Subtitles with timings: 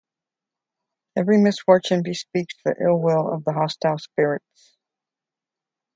[1.15, 4.75] Every misfortune bespeaks the ill-will of the hostile spirits.